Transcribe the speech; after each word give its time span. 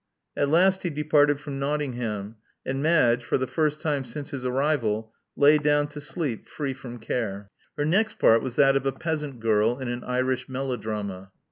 At 0.35 0.49
last 0.49 0.81
he 0.81 0.89
departed 0.89 1.39
from 1.39 1.59
Nottingham; 1.59 2.37
and 2.65 2.81
Madge, 2.81 3.23
for 3.23 3.37
the 3.37 3.45
first 3.45 3.81
time 3.81 4.03
since 4.03 4.31
his 4.31 4.43
arrival, 4.43 5.13
lay 5.35 5.59
down 5.59 5.89
to 5.89 6.01
sleep 6.01 6.47
free 6.47 6.73
from 6.73 6.97
care. 6.97 7.51
Her 7.77 7.85
next 7.85 8.17
part 8.17 8.41
was 8.41 8.55
that 8.55 8.75
of 8.75 8.87
a 8.87 8.93
peasant 8.93 9.39
girl 9.39 9.77
in 9.77 9.89
an 9.89 10.03
Irish 10.03 10.49
melodrama. 10.49 11.29